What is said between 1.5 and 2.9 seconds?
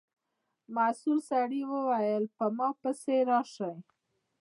و ویل په ما